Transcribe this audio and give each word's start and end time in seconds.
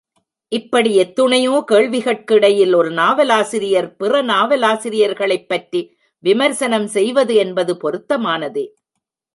இப்படி 0.51 0.91
எத்துணையோ 0.99 1.63
கேள்விகட்கு 1.71 2.31
இடையில் 2.31 2.73
ஒரு 2.73 2.91
நாவலாசிரியர் 2.91 3.95
பிற 3.95 4.23
நாவலாசிரியர்களைப் 4.23 5.47
பற்றி 5.47 5.81
விமரிசனம் 6.23 6.87
செய்வது 6.87 7.35
என்பது 7.35 7.75
பொருத்தமானதே. 7.75 8.65